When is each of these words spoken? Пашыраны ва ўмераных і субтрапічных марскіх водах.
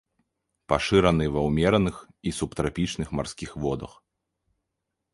Пашыраны 0.71 1.25
ва 1.35 1.41
ўмераных 1.49 1.95
і 2.31 2.35
субтрапічных 2.41 3.07
марскіх 3.19 3.51
водах. 3.67 3.91